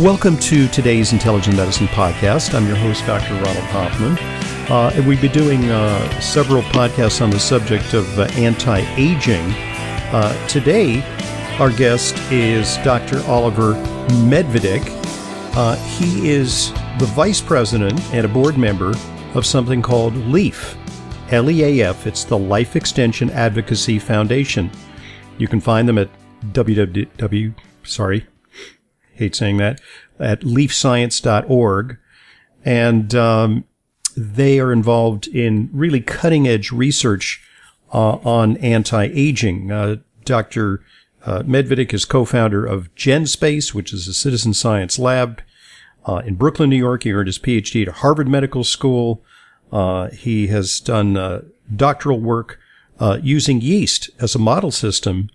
[0.00, 2.54] Welcome to today's Intelligent Medicine Podcast.
[2.54, 3.34] I'm your host, Dr.
[3.34, 4.16] Ronald Hoffman.
[4.72, 9.44] Uh, and we've been doing uh, several podcasts on the subject of uh, anti aging.
[10.10, 11.02] Uh, today,
[11.58, 13.20] our guest is Dr.
[13.26, 13.74] Oliver
[14.24, 14.80] Medvedik.
[15.54, 18.94] Uh, he is the vice president and a board member
[19.34, 20.78] of something called LEAF,
[21.30, 22.06] L E A F.
[22.06, 24.70] It's the Life Extension Advocacy Foundation.
[25.36, 26.08] You can find them at
[26.54, 27.54] www.
[27.82, 28.26] Sorry,
[29.20, 29.80] hate saying that,
[30.18, 31.98] at leafscience.org.
[32.64, 33.64] And um,
[34.16, 37.42] they are involved in really cutting edge research
[37.92, 39.70] uh, on anti aging.
[39.70, 40.82] Uh, Dr.
[41.24, 45.42] Uh, Medvedik is co founder of GenSpace, which is a citizen science lab
[46.06, 47.04] uh, in Brooklyn, New York.
[47.04, 49.22] He earned his PhD at Harvard Medical School.
[49.70, 51.42] Uh, he has done uh,
[51.74, 52.58] doctoral work
[53.22, 55.30] using yeast as a model system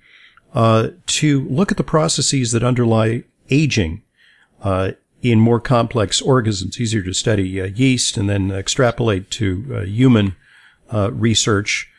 [0.54, 4.02] to look at the processes that underlie aging
[4.62, 4.92] uh,
[5.22, 6.80] in more complex organisms.
[6.80, 10.36] Easier to study uh, yeast and then extrapolate to uh, human
[10.92, 11.90] uh, research.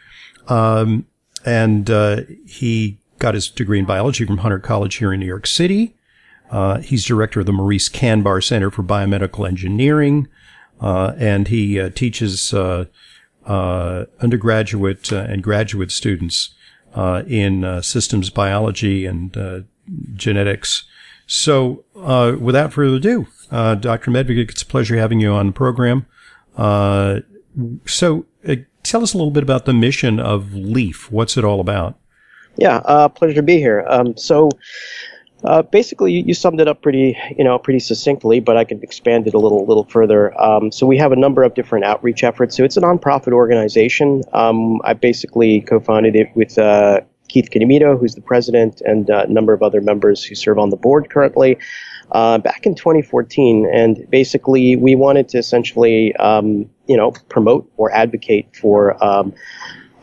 [0.49, 1.07] Um,
[1.45, 5.47] and uh, he got his degree in biology from Hunter College here in New York
[5.47, 5.95] City.
[6.83, 10.29] he's director of the Maurice Kanbar Center for Biomedical Engineering,
[10.81, 12.53] and he teaches
[14.23, 16.51] undergraduate and graduate students
[17.27, 19.67] in systems biology and
[20.15, 20.85] genetics
[21.27, 24.11] so, uh, without further ado, uh, Dr.
[24.11, 26.07] Medvedik, it's a pleasure having you on the program.
[26.57, 27.21] Uh,
[27.85, 31.11] so, uh, tell us a little bit about the mission of LEAF.
[31.11, 31.99] What's it all about?
[32.57, 33.85] Yeah, uh, pleasure to be here.
[33.89, 34.51] Um, so,
[35.45, 38.83] uh, basically, you, you, summed it up pretty, you know, pretty succinctly, but I can
[38.83, 40.39] expand it a little, little further.
[40.41, 42.57] Um, so we have a number of different outreach efforts.
[42.57, 44.23] So it's a nonprofit organization.
[44.33, 46.57] Um, I basically co-founded it with
[47.37, 50.77] Keith Comito, who's the president, and a number of other members who serve on the
[50.77, 51.59] board currently.
[52.13, 57.93] Uh, back in 2014, and basically we wanted to essentially, um, you know, promote or
[57.93, 59.35] advocate for um,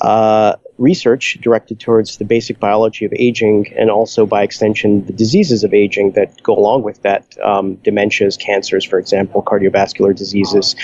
[0.04, 5.64] uh, research directed towards the basic biology of aging and also by extension the diseases
[5.64, 10.76] of aging that go along with that um, dementias cancers for example cardiovascular diseases.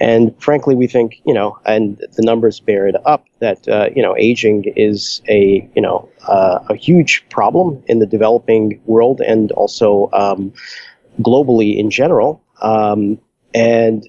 [0.00, 4.02] And frankly we think you know and the numbers bear it up that uh, you
[4.02, 9.50] know aging is a you know uh, a huge problem in the developing world and
[9.52, 10.52] also um,
[11.20, 12.42] globally in general.
[12.60, 13.18] Um,
[13.54, 14.08] and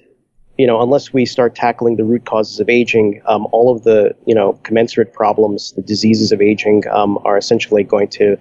[0.58, 4.14] you know, unless we start tackling the root causes of aging, um, all of the,
[4.26, 8.36] you know, commensurate problems, the diseases of aging, um, are essentially going to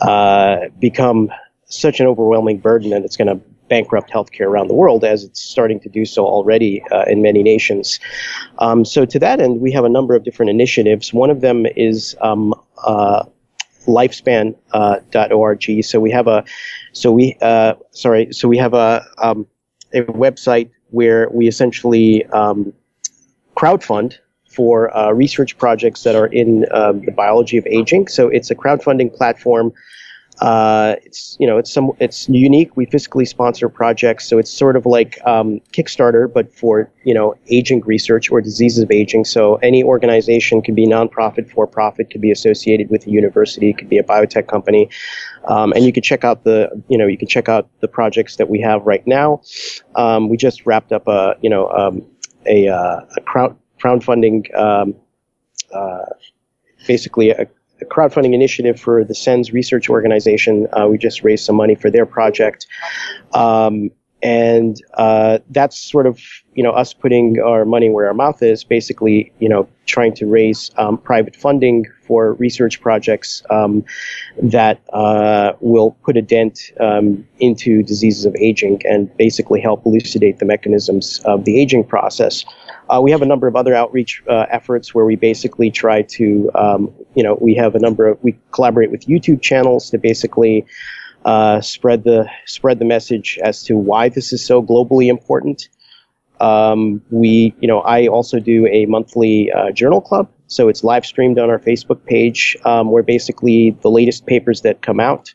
[0.00, 1.30] uh, become
[1.66, 5.40] such an overwhelming burden that it's going to bankrupt healthcare around the world, as it's
[5.40, 8.00] starting to do so already uh, in many nations.
[8.58, 11.12] Um, so, to that end, we have a number of different initiatives.
[11.12, 13.24] One of them is um, uh,
[13.86, 15.64] lifespan.org.
[15.70, 16.44] Uh, so we have a,
[16.92, 19.46] so we, uh, sorry, so we have a, um,
[19.94, 22.72] a website where we essentially um,
[23.56, 24.18] crowdfund
[24.48, 28.06] for uh, research projects that are in um, the biology of aging.
[28.08, 29.72] So it's a crowdfunding platform.
[30.40, 32.76] Uh, it's you know it's some it's unique.
[32.76, 37.36] We fiscally sponsor projects, so it's sort of like um, Kickstarter, but for you know
[37.48, 39.24] aging research or diseases of aging.
[39.24, 43.90] So any organization could be nonprofit, for profit, could be associated with a university, could
[43.90, 44.88] be a biotech company.
[45.48, 48.36] Um, and you can check out the, you know, you can check out the projects
[48.36, 49.42] that we have right now.
[49.96, 52.06] Um, we just wrapped up a, you know, um,
[52.46, 54.94] a, uh, a crowd crowdfunding, um,
[55.74, 56.04] uh,
[56.86, 57.46] basically a,
[57.86, 60.68] crowdfunding initiative for the SENS research organization.
[60.72, 62.68] Uh, we just raised some money for their project.
[63.34, 63.90] Um,
[64.22, 66.20] and uh, that's sort of
[66.54, 70.26] you know us putting our money where our mouth is basically you know trying to
[70.26, 73.84] raise um, private funding for research projects um,
[74.40, 80.38] that uh, will put a dent um, into diseases of aging and basically help elucidate
[80.38, 82.44] the mechanisms of the aging process.
[82.90, 86.50] Uh, we have a number of other outreach uh, efforts where we basically try to
[86.54, 90.64] um, you know we have a number of we collaborate with youtube channels to basically
[91.24, 95.68] uh, spread the spread the message as to why this is so globally important.
[96.40, 101.06] Um, we, you know, I also do a monthly uh, journal club, so it's live
[101.06, 105.32] streamed on our Facebook page, um, where basically the latest papers that come out.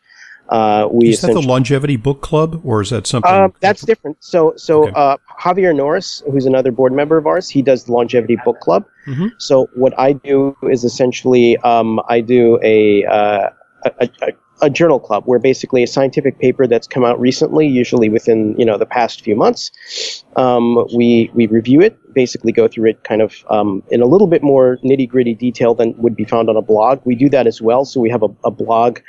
[0.48, 3.30] Uh, we is that the longevity book club, or is that something?
[3.30, 4.16] Uh, that's different.
[4.20, 4.92] So, so okay.
[4.94, 8.86] uh, Javier Norris, who's another board member of ours, he does the longevity book club.
[9.06, 9.28] Mm-hmm.
[9.38, 13.50] So, what I do is essentially, um, I do a, uh,
[13.84, 18.08] a, a, a journal club where basically a scientific paper that's come out recently, usually
[18.08, 22.90] within you know the past few months, um, we we review it, basically go through
[22.90, 26.24] it kind of um, in a little bit more nitty gritty detail than would be
[26.24, 27.00] found on a blog.
[27.04, 29.00] We do that as well, so we have a, a blog.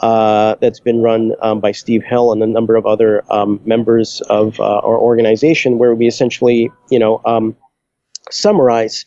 [0.00, 4.20] Uh, that's been run um, by Steve Hill and a number of other um, members
[4.28, 7.56] of uh, our organization, where we essentially, you know, um,
[8.30, 9.04] summarize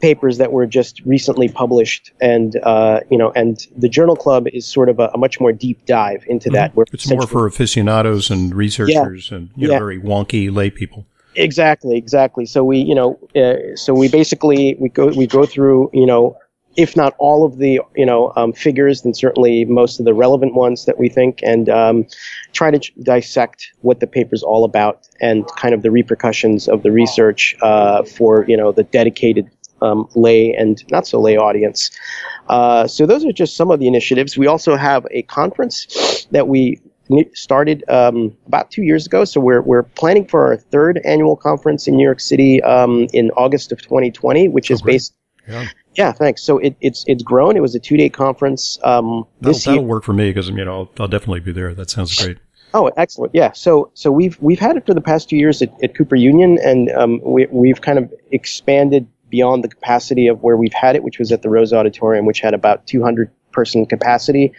[0.00, 4.66] papers that were just recently published, and uh, you know, and the Journal Club is
[4.66, 6.74] sort of a, a much more deep dive into mm-hmm.
[6.76, 6.92] that.
[6.92, 9.78] It's more for aficionados and researchers yeah, and you know, yeah.
[9.78, 11.06] very wonky lay people.
[11.34, 12.46] Exactly, exactly.
[12.46, 16.36] So we, you know, uh, so we basically we go we go through, you know,
[16.78, 20.54] if not all of the, you know, um, figures, then certainly most of the relevant
[20.54, 22.06] ones that we think, and um,
[22.52, 26.92] try to dissect what the paper's all about and kind of the repercussions of the
[26.92, 29.50] research uh, for, you know, the dedicated
[29.82, 31.90] um, lay and not so lay audience.
[32.48, 34.38] Uh, so those are just some of the initiatives.
[34.38, 36.80] We also have a conference that we
[37.34, 39.24] started um, about two years ago.
[39.24, 43.30] So we're we're planning for our third annual conference in New York City um, in
[43.32, 45.14] August of 2020, which oh, is based.
[45.46, 45.66] Yeah.
[45.94, 46.42] Yeah, thanks.
[46.42, 47.56] So it, it's it's grown.
[47.56, 48.78] It was a two day conference.
[48.84, 51.74] Um, this that'll, that'll work for me because you know I'll, I'll definitely be there.
[51.74, 52.38] That sounds great.
[52.72, 53.34] Oh, excellent!
[53.34, 56.14] Yeah, so so we've we've had it for the past two years at, at Cooper
[56.14, 60.96] Union, and um, we we've kind of expanded beyond the capacity of where we've had
[60.96, 64.52] it, which was at the Rose Auditorium, which had about 200 person capacity.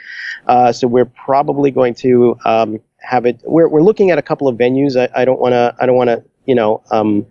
[0.48, 3.42] Uh, so we're probably going to um, have it.
[3.44, 5.00] We're, we're looking at a couple of venues.
[5.00, 5.76] I, I don't want to.
[5.80, 6.24] I don't want to.
[6.46, 6.84] You know.
[6.92, 7.26] Um,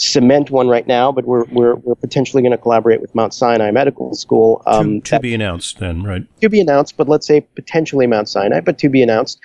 [0.00, 3.70] cement one right now, but we're we're, we're potentially going to collaborate with Mount Sinai
[3.70, 4.62] Medical School.
[4.66, 6.22] Um, to, to be announced, then, right?
[6.40, 9.38] To be announced, but let's say potentially Mount Sinai, but to be announced.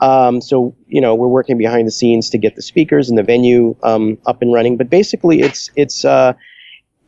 [0.00, 3.22] Um, so you know, we're working behind the scenes to get the speakers and the
[3.22, 4.76] venue um, up and running.
[4.76, 6.32] But basically, it's it's uh,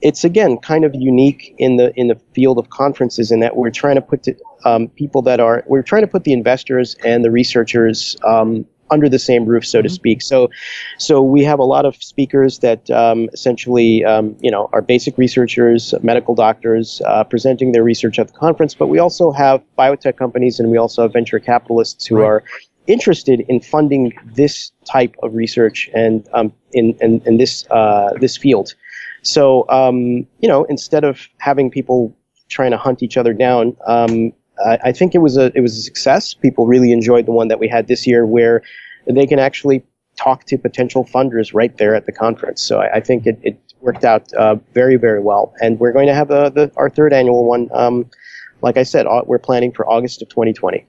[0.03, 3.71] it's again kind of unique in the in the field of conferences in that we're
[3.71, 7.25] trying to put to, um, people that are we're trying to put the investors and
[7.25, 9.85] the researchers um, under the same roof, so mm-hmm.
[9.85, 10.23] to speak.
[10.23, 10.51] So,
[10.99, 15.17] so we have a lot of speakers that um, essentially, um, you know, are basic
[15.19, 18.75] researchers, medical doctors, uh, presenting their research at the conference.
[18.75, 22.27] But we also have biotech companies, and we also have venture capitalists who right.
[22.27, 22.45] are
[22.87, 28.37] interested in funding this type of research and um, in, in, in this uh, this
[28.37, 28.75] field.
[29.23, 32.15] So, um, you know, instead of having people
[32.49, 34.33] trying to hunt each other down, um,
[34.65, 36.35] I, I, think it was a it was a success.
[36.35, 38.63] People really enjoyed the one that we had this year, where
[39.07, 39.83] they can actually
[40.17, 42.61] talk to potential funders right there at the conference.
[42.63, 46.09] So I, I think it, it worked out uh, very very well, and we're going
[46.09, 47.69] to have a, the, our third annual one.
[47.73, 48.11] Um,
[48.61, 50.87] like I said, we're planning for August of 2020.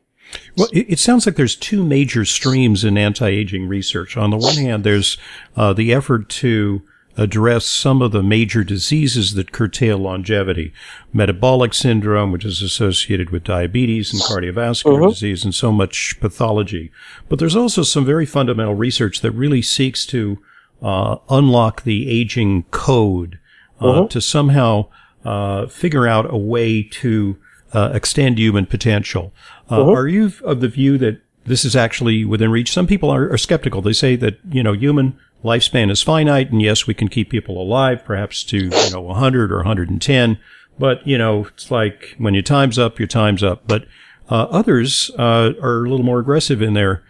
[0.58, 4.16] Well, it, sounds like there's two major streams in anti-aging research.
[4.18, 5.18] On the one hand, there's
[5.56, 6.84] uh, the effort to
[7.16, 10.74] address some of the major diseases that curtail longevity.
[11.12, 15.10] Metabolic syndrome, which is associated with diabetes and cardiovascular uh-huh.
[15.10, 16.92] disease and so much pathology.
[17.30, 20.40] But there's also some very fundamental research that really seeks to
[20.82, 23.40] uh, unlock the aging code
[23.80, 24.08] uh, uh-huh.
[24.08, 24.88] to somehow
[25.24, 27.38] uh, figure out a way to
[27.74, 29.34] uh, extend human potential.
[29.70, 29.92] Uh, uh-huh.
[29.92, 32.72] Are you of the view that this is actually within reach?
[32.72, 33.82] Some people are, are skeptical.
[33.82, 37.62] They say that, you know, human lifespan is finite, and yes, we can keep people
[37.62, 40.40] alive, perhaps to you know 100 or 110.
[40.80, 43.68] But you know, it's like when your time's up, your time's up.
[43.68, 43.86] But
[44.30, 47.04] uh, others uh, are a little more aggressive in their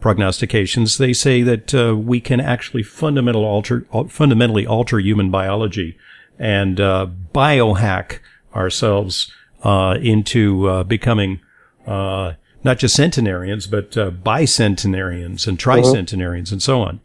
[0.00, 0.98] prognostications.
[0.98, 5.98] They say that uh, we can actually fundamental alter, fundamentally alter human biology
[6.38, 8.20] and uh, biohack
[8.54, 9.30] ourselves
[9.62, 11.40] uh, into uh, becoming
[12.62, 15.76] not just centenarians, but bicentenarians and uh-huh.
[15.76, 17.00] tricentenarians and so on.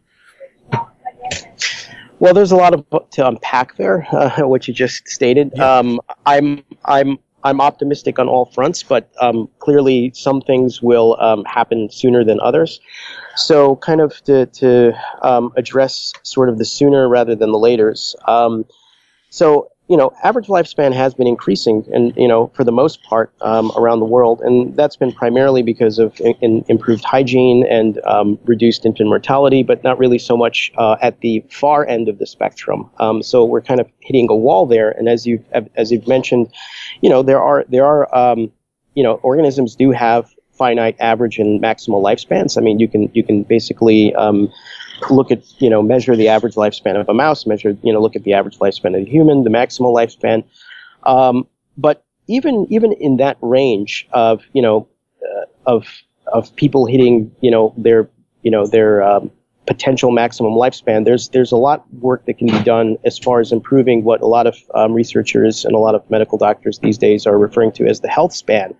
[2.18, 5.52] Well, there's a lot of to unpack there, uh, what you just stated.
[5.54, 5.78] Yeah.
[5.78, 11.44] Um, I'm I'm I'm optimistic on all fronts, but um, clearly some things will um,
[11.44, 12.80] happen sooner than others.
[13.36, 14.92] So, kind of to, to
[15.22, 18.16] um, address sort of the sooner rather than the laters.
[18.28, 18.64] Um,
[19.30, 23.32] so, you know, average lifespan has been increasing, and you know, for the most part,
[23.40, 28.00] um, around the world, and that's been primarily because of in, in improved hygiene and
[28.04, 32.18] um, reduced infant mortality, but not really so much uh, at the far end of
[32.18, 32.90] the spectrum.
[32.98, 35.44] Um, so we're kind of hitting a wall there, and as you've
[35.76, 36.52] as you've mentioned,
[37.00, 38.50] you know, there are there are um,
[38.96, 42.58] you know, organisms do have finite average and maximal lifespans.
[42.58, 44.50] I mean, you can you can basically um,
[45.10, 48.16] look at you know measure the average lifespan of a mouse, measure you know look
[48.16, 50.44] at the average lifespan of a human, the maximal lifespan.
[51.04, 54.88] Um, but even even in that range of you know
[55.22, 55.86] uh, of
[56.32, 58.08] of people hitting you know their
[58.42, 59.30] you know their um,
[59.66, 63.40] potential maximum lifespan, there's there's a lot of work that can be done as far
[63.40, 66.98] as improving what a lot of um, researchers and a lot of medical doctors these
[66.98, 68.74] days are referring to as the health span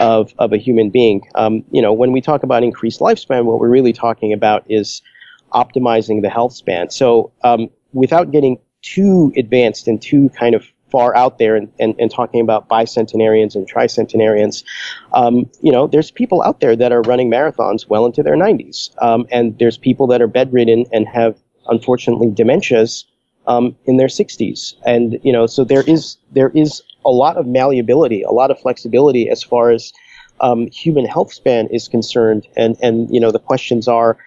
[0.00, 1.26] of of a human being.
[1.34, 5.02] Um, you know, when we talk about increased lifespan, what we're really talking about is
[5.50, 6.90] optimizing the health span.
[6.90, 11.94] So um, without getting too advanced and too kind of far out there and, and,
[11.98, 14.64] and talking about bicentenarians and tricentenarians,
[15.12, 18.90] um, you know, there's people out there that are running marathons well into their 90s.
[19.02, 21.36] Um, and there's people that are bedridden and have,
[21.66, 23.04] unfortunately, dementias
[23.46, 24.74] um, in their 60s.
[24.84, 28.58] And, you know, so there is, there is a lot of malleability, a lot of
[28.60, 29.92] flexibility as far as
[30.40, 32.46] um, human health span is concerned.
[32.56, 34.18] And, and, you know, the questions are,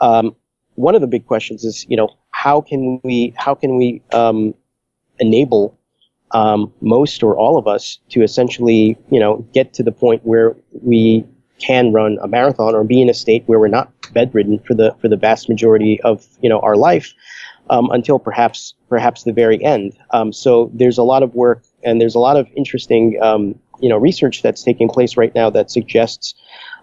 [0.00, 0.36] um,
[0.74, 4.54] one of the big questions is, you know, how can we how can we um,
[5.18, 5.78] enable
[6.32, 10.56] um, most or all of us to essentially, you know, get to the point where
[10.82, 11.24] we
[11.58, 14.94] can run a marathon or be in a state where we're not bedridden for the
[15.00, 17.12] for the vast majority of you know our life
[17.70, 19.96] um, until perhaps perhaps the very end.
[20.10, 23.88] Um, so there's a lot of work and there's a lot of interesting um, you
[23.88, 26.34] know research that's taking place right now that suggests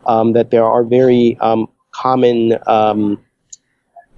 [0.05, 3.19] um, that there are very um, common um,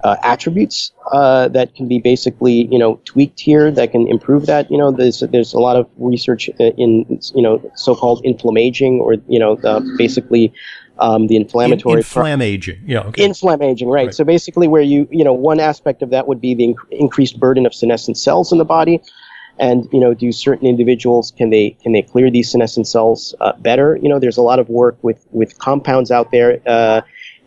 [0.04, 4.70] uh, attributes uh, that can be basically you know tweaked here that can improve that.
[4.70, 9.40] You know, there's there's a lot of research in you know so-called inflammaging or you
[9.40, 10.54] know the, basically
[11.00, 12.82] um, the inflammatory in, inflammaging.
[12.86, 13.24] yeah, okay.
[13.24, 14.08] inflammaging, right.
[14.08, 14.14] right.
[14.14, 17.40] So basically, where you you know one aspect of that would be the inc- increased
[17.40, 19.02] burden of senescent cells in the body.
[19.60, 23.54] And you know, do certain individuals can they can they clear these senescent cells uh,
[23.60, 24.00] better?
[24.02, 27.02] You know, there's a lot of work with with compounds out there uh,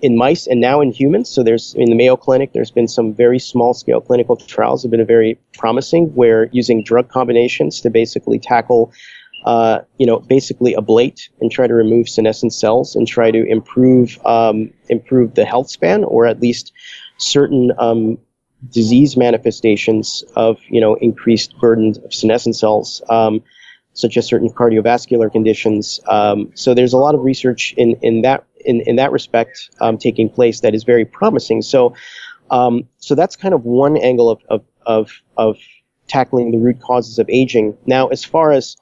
[0.07, 1.29] in mice and now in humans.
[1.29, 4.93] So there's in the Mayo Clinic, there's been some very small scale clinical trials have
[4.93, 8.93] been very promising where using drug combinations to basically tackle,
[9.47, 14.17] uh, you know, basically ablate and try to remove senescent cells and try to improve,
[14.25, 16.73] um, improve the health span or at least
[17.19, 18.17] certain, um,
[18.71, 23.03] disease manifestations of, you know, increased burden of senescent cells.
[23.09, 23.43] Um,
[23.97, 26.01] such as certain cardiovascular conditions.
[26.07, 29.97] Um, so there's a lot of research in, in that in, in that respect um,
[29.97, 31.63] taking place that is very promising.
[31.63, 31.95] So,
[32.51, 35.57] um, so that's kind of one angle of, of, of, of
[36.09, 37.77] tackling the root causes of aging.
[37.87, 38.77] Now, as far as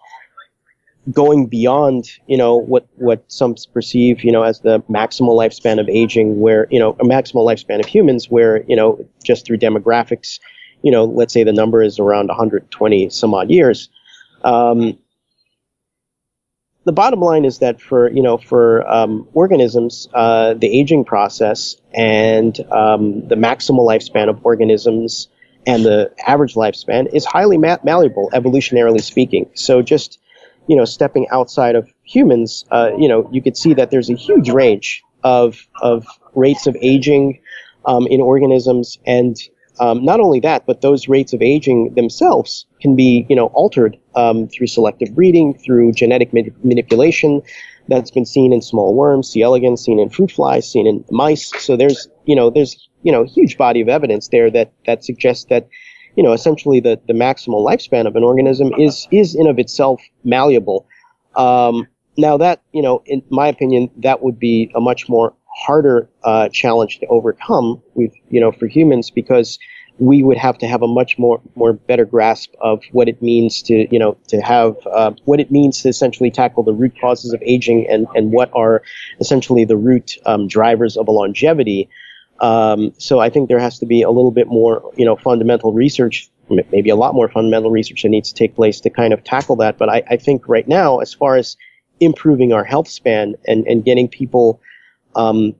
[1.13, 5.89] going beyond, you know, what, what some perceive, you know, as the maximal lifespan of
[5.89, 10.41] aging, where, you know, a maximal lifespan of humans, where, you know, just through demographics,
[10.83, 13.89] you know, let's say the number is around 120 some odd years.
[14.45, 14.99] Um,
[16.85, 21.77] the bottom line is that for you know for um, organisms, uh, the aging process
[21.93, 25.29] and um, the maximal lifespan of organisms
[25.67, 29.49] and the average lifespan is highly ma- malleable, evolutionarily speaking.
[29.55, 30.19] So just
[30.67, 34.15] you know stepping outside of humans, uh, you know you could see that there's a
[34.15, 37.41] huge range of of rates of aging
[37.87, 39.37] um, in organisms and
[39.81, 43.99] um, not only that, but those rates of aging themselves can be, you know, altered
[44.15, 47.43] um, through selective breeding, through genetic manipulation.
[47.89, 49.43] That's been seen in small worms, C.
[49.43, 51.53] elegans, seen in fruit flies, seen in mice.
[51.59, 55.05] So there's, you know, there's, you know, a huge body of evidence there that that
[55.05, 55.69] suggests that,
[56.17, 60.01] you know, essentially the the maximal lifespan of an organism is is in of itself
[60.23, 60.87] malleable.
[61.37, 66.09] Um, now that, you know, in my opinion, that would be a much more harder
[66.25, 69.59] uh, challenge to overcome with you know for humans because
[69.99, 73.63] we would have to have a much more more better grasp of what it means
[73.63, 77.33] to you know to have uh, what it means to essentially tackle the root causes
[77.33, 78.83] of aging and and what are
[79.21, 81.89] essentially the root um, drivers of a longevity.
[82.41, 85.73] Um, so I think there has to be a little bit more you know fundamental
[85.73, 89.23] research, maybe a lot more fundamental research that needs to take place to kind of
[89.23, 89.79] tackle that.
[89.79, 91.57] But I, I think right now, as far as
[92.01, 94.61] improving our health span and and getting people
[95.17, 95.55] um,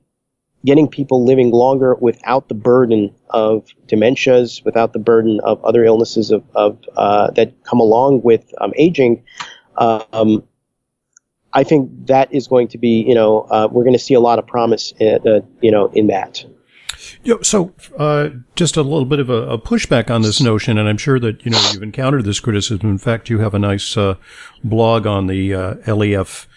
[0.65, 6.31] getting people living longer without the burden of dementias, without the burden of other illnesses
[6.31, 9.23] of, of uh, that come along with um, aging.
[9.77, 10.43] Um,
[11.53, 14.19] I think that is going to be, you know, uh, we're going to see a
[14.19, 16.43] lot of promise, in, uh, you know, in that.
[17.23, 20.77] You know, so, uh, just a little bit of a, a, pushback on this notion,
[20.77, 22.89] and I'm sure that you know you've encountered this criticism.
[22.89, 24.15] In fact, you have a nice uh,
[24.63, 26.47] blog on the uh, LEAF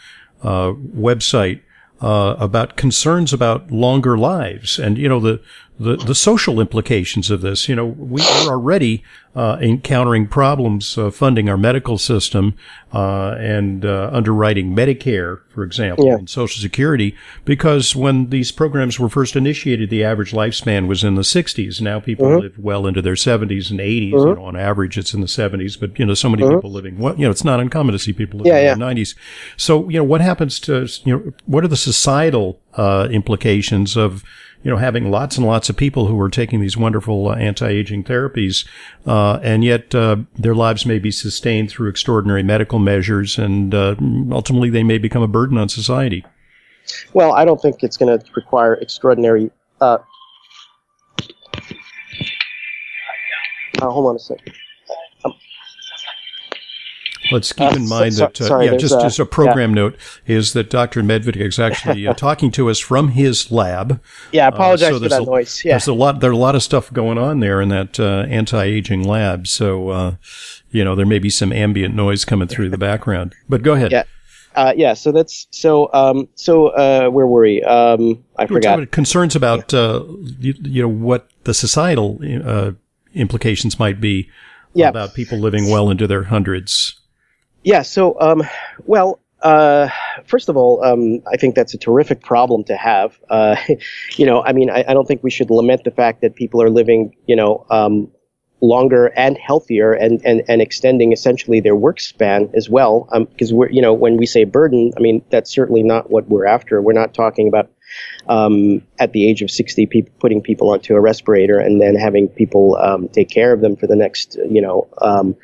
[0.42, 1.60] uh, website
[2.00, 5.40] uh, about concerns about longer lives, and you know the
[5.78, 7.68] the, the social implications of this.
[7.68, 9.04] You know, we are already
[9.36, 12.54] uh, encountering problems uh, funding our medical system
[12.92, 16.14] uh, and uh, underwriting Medicare, for example, yeah.
[16.14, 21.14] and Social Security, because when these programs were first initiated, the average lifespan was in
[21.14, 21.80] the 60s.
[21.80, 22.40] Now people mm-hmm.
[22.40, 24.12] live well into their 70s and 80s.
[24.12, 24.28] Mm-hmm.
[24.28, 26.56] You know, on average, it's in the 70s, but you know, so many mm-hmm.
[26.56, 26.98] people living.
[26.98, 28.94] Well, you know, it's not uncommon to see people living yeah, in yeah.
[28.94, 29.14] the 90s.
[29.56, 34.24] So, you know, what happens to you know, what are the societal uh, implications of
[34.62, 38.04] you know, having lots and lots of people who are taking these wonderful uh, anti-aging
[38.04, 38.66] therapies,
[39.06, 43.94] uh, and yet uh, their lives may be sustained through extraordinary medical measures, and uh,
[44.32, 46.24] ultimately they may become a burden on society.
[47.12, 49.50] Well, I don't think it's going to require extraordinary.
[49.80, 49.98] Uh,
[53.80, 54.54] hold on a second.
[57.30, 59.70] Let's keep uh, in mind so, that, uh, sorry, yeah, just, a, just a program
[59.70, 59.82] yeah.
[59.82, 61.02] note is that Dr.
[61.02, 64.00] Medvedik is actually uh, talking to us from his lab.
[64.32, 65.64] Yeah, I apologize so for that a, noise.
[65.64, 65.72] Yeah.
[65.72, 69.04] There's a lot, there's a lot of stuff going on there in that uh, anti-aging
[69.04, 69.46] lab.
[69.46, 70.14] So, uh,
[70.70, 73.92] you know, there may be some ambient noise coming through the background, but go ahead.
[73.92, 74.04] Yeah.
[74.54, 75.88] Uh, yeah, so that's so.
[75.92, 77.62] Um, so uh, where were we?
[77.62, 78.90] Um, I We're forgot.
[78.90, 80.02] Concerns about uh,
[80.40, 82.72] you, you, know what the societal uh,
[83.14, 84.28] implications might be
[84.74, 84.88] yeah.
[84.88, 86.98] about people living well into their hundreds.
[87.68, 87.82] Yeah.
[87.82, 88.44] So, um,
[88.86, 89.90] well, uh,
[90.24, 93.18] first of all, um, I think that's a terrific problem to have.
[93.28, 93.56] Uh,
[94.16, 96.62] you know, I mean, I, I, don't think we should lament the fact that people
[96.62, 98.10] are living, you know, um,
[98.62, 103.06] longer and healthier and, and, and extending essentially their work span as well.
[103.12, 106.26] Because um, we're, you know, when we say burden, I mean, that's certainly not what
[106.26, 106.80] we're after.
[106.80, 107.70] We're not talking about
[108.28, 112.28] um, at the age of 60, people putting people onto a respirator and then having
[112.28, 115.36] people um, take care of them for the next, you know, um,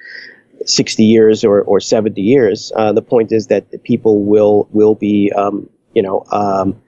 [0.65, 2.73] 60 years or, or 70 years.
[2.77, 6.81] Uh, the point is that people will will be um, you know um,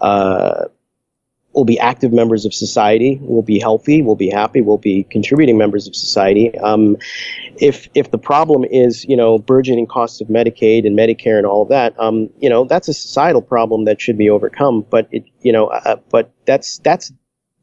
[0.00, 0.64] uh,
[1.52, 5.56] will be active members of society, will be healthy, will be happy, will be contributing
[5.56, 6.56] members of society.
[6.58, 6.96] Um,
[7.56, 11.62] if if the problem is you know burgeoning costs of Medicaid and Medicare and all
[11.62, 14.84] of that, um, you know that's a societal problem that should be overcome.
[14.90, 17.12] But it you know uh, but that's that's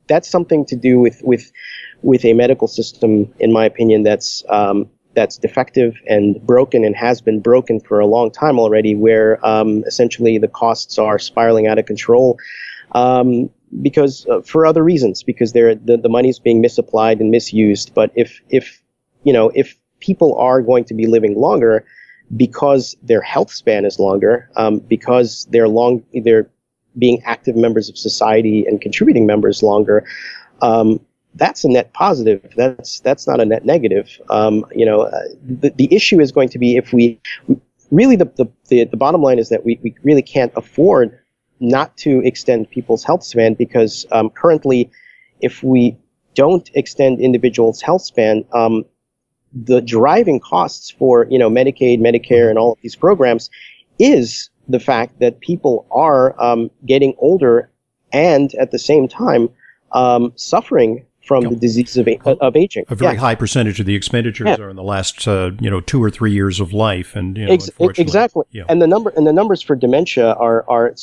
[0.07, 1.51] that's something to do with with
[2.01, 7.21] with a medical system, in my opinion, that's um, that's defective and broken and has
[7.21, 11.77] been broken for a long time already, where um, essentially the costs are spiraling out
[11.77, 12.37] of control.
[12.93, 13.49] Um,
[13.81, 17.93] because uh, for other reasons, because the, the money is being misapplied and misused.
[17.93, 18.81] But if, if,
[19.23, 21.85] you know, if people are going to be living longer
[22.35, 26.49] because their health span is longer, um, because they're long, they're
[26.97, 30.05] being active members of society and contributing members longer,
[30.61, 30.99] um,
[31.35, 32.53] that's a net positive.
[32.55, 34.19] That's that's not a net negative.
[34.29, 37.19] Um, you know, uh, the the issue is going to be if we
[37.89, 41.17] really the the the, the bottom line is that we, we really can't afford
[41.59, 44.89] not to extend people's health span because um, currently,
[45.39, 45.97] if we
[46.33, 48.83] don't extend individuals' health span, um,
[49.53, 53.49] the driving costs for you know Medicaid, Medicare, and all of these programs
[53.99, 57.69] is the fact that people are um, getting older
[58.13, 59.49] and at the same time
[59.93, 62.85] um, suffering from the disease of, of aging.
[62.89, 63.19] A very yeah.
[63.19, 64.63] high percentage of the expenditures yeah.
[64.63, 67.45] are in the last, uh, you know, two or three years of life, and you
[67.45, 68.45] know, Ex- exactly.
[68.51, 68.63] Yeah.
[68.69, 70.95] And the number and the numbers for dementia are are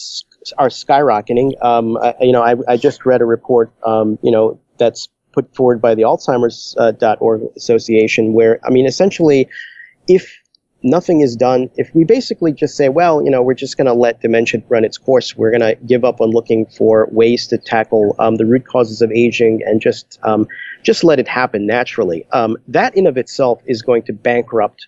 [0.57, 1.63] are skyrocketing.
[1.63, 5.55] Um, I, you know, I, I just read a report, um, you know, that's put
[5.55, 9.49] forward by the Alzheimer's uh, .org Association, where I mean, essentially,
[10.09, 10.37] if
[10.83, 13.95] nothing is done, if we basically just say, well, you know, we're just going to
[13.95, 17.59] let dementia run its course, we're going to give up on looking for ways to
[17.59, 20.47] tackle um, the root causes of aging and just um,
[20.83, 22.27] just let it happen naturally.
[22.33, 24.87] Um, that in of itself is going to bankrupt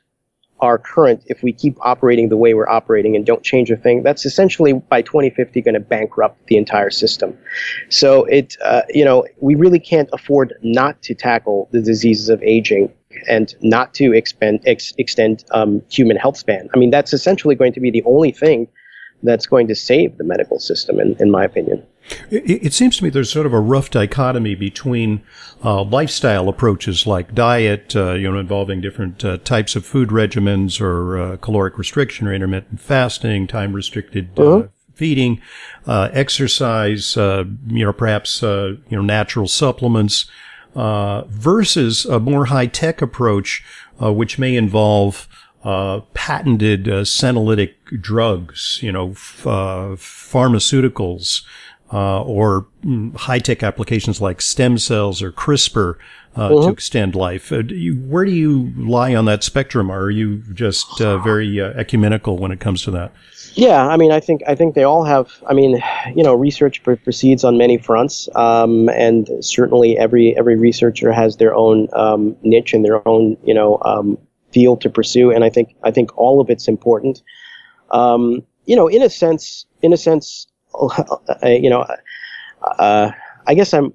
[0.60, 1.22] our current.
[1.26, 4.74] If we keep operating the way we're operating and don't change a thing, that's essentially
[4.74, 7.36] by 2050 going to bankrupt the entire system.
[7.88, 12.42] So it, uh, you know, we really can't afford not to tackle the diseases of
[12.42, 12.92] aging
[13.28, 16.68] and not to expend, ex, extend um, human health span.
[16.74, 18.68] I mean, that's essentially going to be the only thing
[19.22, 21.84] that's going to save the medical system, in, in my opinion.
[22.30, 25.22] It, it, seems to me there's sort of a rough dichotomy between
[25.62, 30.80] uh, lifestyle approaches like diet, uh, you know, involving different uh, types of food regimens
[30.80, 34.68] or uh, caloric restriction or intermittent fasting, time restricted uh, uh-huh.
[34.94, 35.40] feeding,
[35.86, 40.26] exercise, you know, perhaps you know natural supplements
[40.74, 43.64] uh, versus a more high tech approach,
[44.02, 45.28] uh, which may involve
[45.64, 51.42] uh, patented uh, senolytic drugs, you know, f- uh, pharmaceuticals,
[51.92, 55.96] uh, or mm, high-tech applications like stem cells or CRISPR
[56.48, 56.66] mm-hmm.
[56.66, 57.52] to extend life.
[57.52, 59.90] Uh, do you, where do you lie on that spectrum?
[59.90, 63.12] Or are you just very ecumenical when it comes to that?
[63.54, 65.42] Yeah, I mean, I think I think they all have.
[65.48, 65.82] I mean,
[66.14, 71.54] you know, research proceeds on many fronts, um, and certainly every every researcher has their
[71.54, 74.16] own um, niche and their own you know um,
[74.52, 75.32] field to pursue.
[75.32, 77.22] And I think I think all of it's important.
[77.90, 80.46] Um, you know, in a sense, in a sense,
[81.42, 81.84] you know,
[82.62, 83.10] uh,
[83.46, 83.92] I guess I'm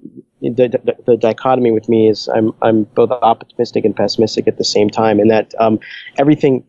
[0.50, 4.64] the, the, the, dichotomy with me is I'm I'm both optimistic and pessimistic at the
[4.64, 5.78] same time, in that um,
[6.18, 6.64] everything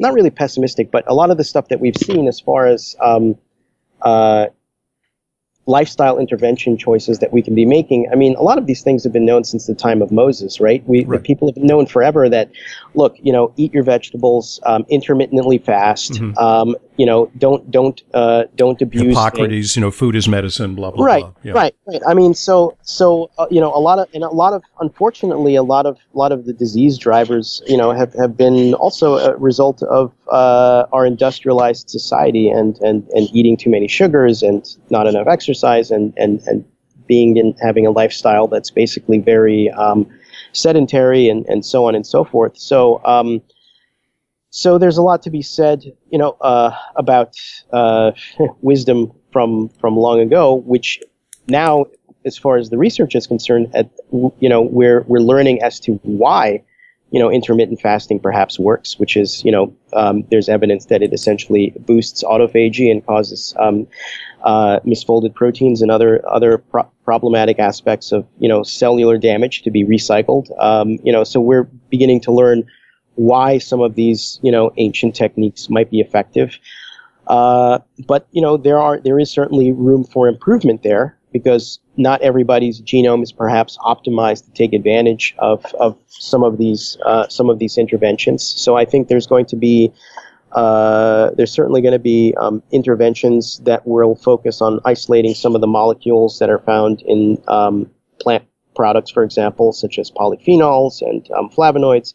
[0.00, 2.96] not really pessimistic, but a lot of the stuff that we've seen as far as
[3.00, 3.36] um,
[4.02, 4.46] uh,
[5.66, 8.08] lifestyle intervention choices that we can be making.
[8.10, 10.60] I mean, a lot of these things have been known since the time of Moses,
[10.60, 10.82] right?
[10.88, 11.22] We right.
[11.22, 12.50] people have known forever that,
[12.94, 16.38] look, you know, eat your vegetables, um, intermittently fast, mm-hmm.
[16.98, 19.50] You know, don't don't uh, don't abuse Hippocrates.
[19.50, 19.76] Things.
[19.76, 20.74] You know, food is medicine.
[20.74, 21.04] Blah blah.
[21.04, 21.32] Right, blah.
[21.44, 21.52] Yeah.
[21.52, 22.02] right, right.
[22.06, 25.54] I mean, so so uh, you know, a lot of and a lot of unfortunately,
[25.54, 29.16] a lot of a lot of the disease drivers, you know, have, have been also
[29.18, 34.76] a result of uh, our industrialized society and and and eating too many sugars and
[34.90, 36.64] not enough exercise and and and
[37.06, 40.04] being in having a lifestyle that's basically very um,
[40.52, 42.58] sedentary and and so on and so forth.
[42.58, 43.00] So.
[43.04, 43.40] Um,
[44.50, 47.36] so there's a lot to be said, you know, uh, about
[47.72, 48.12] uh,
[48.60, 51.00] wisdom from from long ago, which
[51.48, 51.86] now,
[52.24, 55.94] as far as the research is concerned, at, you know, we're we're learning as to
[56.02, 56.62] why,
[57.10, 61.12] you know, intermittent fasting perhaps works, which is, you know, um, there's evidence that it
[61.12, 63.86] essentially boosts autophagy and causes um,
[64.44, 69.70] uh, misfolded proteins and other other pro- problematic aspects of, you know, cellular damage to
[69.70, 70.50] be recycled.
[70.62, 72.64] Um, you know, so we're beginning to learn
[73.18, 76.56] why some of these, you know, ancient techniques might be effective.
[77.26, 82.22] Uh, but you know, there are there is certainly room for improvement there because not
[82.22, 87.50] everybody's genome is perhaps optimized to take advantage of, of some of these uh, some
[87.50, 88.44] of these interventions.
[88.44, 89.92] So I think there's going to be
[90.52, 95.60] uh, there's certainly going to be um, interventions that will focus on isolating some of
[95.60, 98.44] the molecules that are found in um, plant
[98.76, 102.14] products, for example, such as polyphenols and um, flavonoids,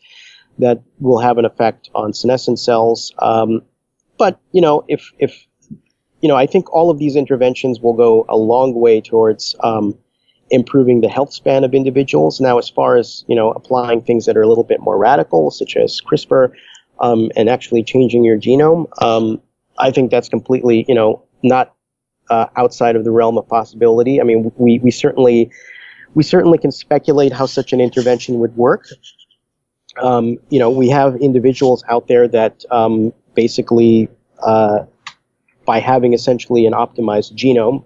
[0.60, 3.14] that will have an effect on senescent cells.
[3.20, 3.62] Um,
[4.18, 5.46] but you know, if if
[6.22, 9.98] you know, I think all of these interventions will go a long way towards um,
[10.52, 12.40] improving the health span of individuals.
[12.40, 15.52] Now, as far as you know, applying things that are a little bit more radical,
[15.52, 16.54] such as CRISPR,
[17.00, 19.42] um, and actually changing your genome, um,
[19.80, 21.76] I think that's completely you know not
[22.30, 24.22] uh, outside of the realm of possibility.
[24.22, 25.52] I mean, we we certainly
[26.14, 28.86] we certainly can speculate how such an intervention would work,
[30.02, 34.10] um, you know, we have individuals out there that um, basically,
[34.42, 34.86] uh,
[35.66, 37.86] by having essentially an optimized genome,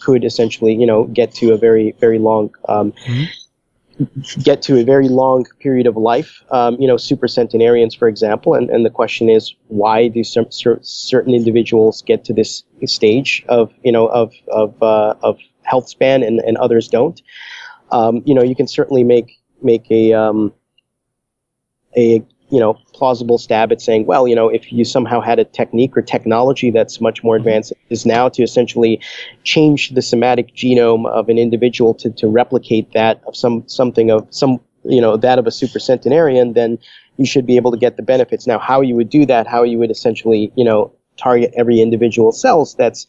[0.00, 4.40] could essentially, you know, get to a very, very long, um, mm-hmm.
[4.40, 6.42] get to a very long period of life.
[6.50, 10.80] Um, you know, supercentenarians, for example, and, and the question is, why do some cer-
[10.82, 16.22] certain individuals get to this stage of, you know, of of uh, of health span
[16.22, 17.22] and, and others don't?
[17.92, 20.52] Um, you know, you can certainly make make a um,
[21.96, 25.44] a you know plausible stab at saying, well, you know, if you somehow had a
[25.44, 27.48] technique or technology that's much more mm-hmm.
[27.48, 29.00] advanced, is now to essentially
[29.42, 34.26] change the somatic genome of an individual to, to replicate that of some something of
[34.30, 36.78] some you know that of a supercentenarian, then
[37.16, 38.46] you should be able to get the benefits.
[38.46, 42.32] Now, how you would do that, how you would essentially you know target every individual
[42.32, 43.06] cells, that's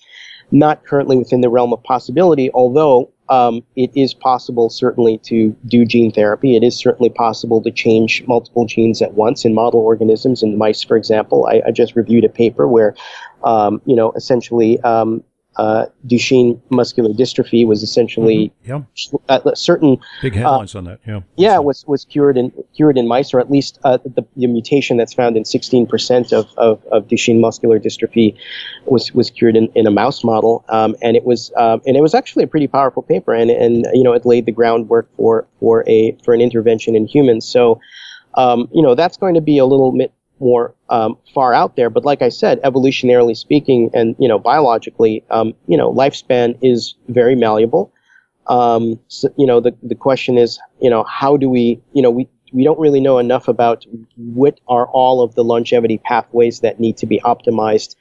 [0.52, 5.86] not currently within the realm of possibility, although um, it is possible certainly to do
[5.86, 6.56] gene therapy.
[6.56, 10.44] It is certainly possible to change multiple genes at once in model organisms.
[10.44, 12.96] In mice, for example, I, I just reviewed a paper where,
[13.44, 15.24] um, you know, essentially um,
[15.58, 18.84] uh, Duchenne muscular dystrophy was essentially mm-hmm.
[19.30, 19.54] yeah.
[19.54, 21.00] certain big headlines uh, on that.
[21.06, 24.48] Yeah, yeah, was was cured in cured in mice, or at least uh, the, the
[24.48, 28.36] mutation that's found in 16% of, of, of Duchenne muscular dystrophy
[28.86, 32.02] was was cured in, in a mouse model, um, and it was um, and it
[32.02, 35.48] was actually a pretty powerful paper, and and you know it laid the groundwork for
[35.60, 37.48] for a for an intervention in humans.
[37.48, 37.80] So,
[38.36, 40.12] um, you know that's going to be a little bit
[40.44, 41.90] more um, far out there.
[41.90, 46.96] But like I said, evolutionarily speaking, and you know, biologically, um, you know, lifespan is
[47.08, 47.92] very malleable.
[48.48, 52.12] Um, so, you know, the the question is, you know, how do we, you know,
[52.12, 53.86] we we don't really know enough about
[54.18, 57.96] what are all of the longevity pathways that need to be optimized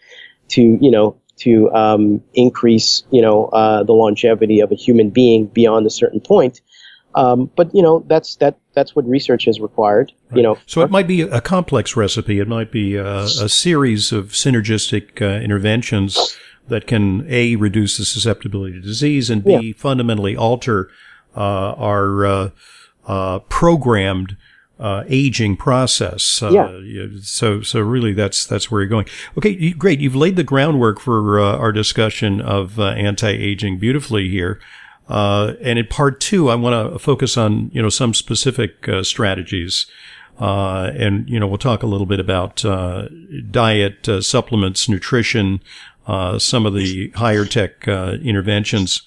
[0.49, 5.47] to, you know, to um, increase, you know, uh, the longevity of a human being
[5.47, 6.61] beyond a certain point.
[7.15, 10.13] Um, but you know, that's that that's what research is required.
[10.31, 10.39] Right.
[10.39, 12.39] You know, so it might be a complex recipe.
[12.39, 16.37] It might be a, a series of synergistic uh, interventions
[16.69, 19.73] that can a reduce the susceptibility to disease and b yeah.
[19.77, 20.91] fundamentally alter
[21.37, 22.51] uh, our uh,
[23.07, 24.37] uh, programmed
[24.83, 26.43] uh, aging process.
[26.43, 26.51] Uh,
[26.85, 27.07] yeah.
[27.23, 29.07] So, so really, that's that's where you're going.
[29.39, 30.01] Okay, great.
[30.01, 34.59] You've laid the groundwork for uh, our discussion of uh, anti-aging beautifully here.
[35.09, 39.03] Uh, and in part two, I want to focus on you know some specific uh,
[39.03, 39.87] strategies.
[40.39, 42.65] and you know we'll talk a little bit about
[43.51, 45.61] diet, supplements, nutrition,
[46.39, 49.03] some of the higher tech interventions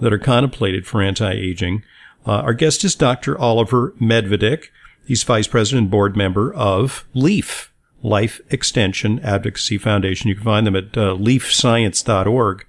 [0.00, 1.82] that are contemplated for anti-aging.
[2.26, 3.38] our guest is Dr.
[3.38, 4.68] Oliver Medvedik.
[5.10, 10.28] He's vice president and board member of LEAF, Life Extension Advocacy Foundation.
[10.28, 12.64] You can find them at uh, leafscience.org.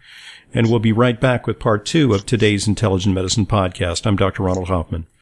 [0.53, 4.05] And we'll be right back with part two of today's Intelligent Medicine podcast.
[4.05, 4.43] I'm Dr.
[4.43, 5.05] Ronald Hoffman.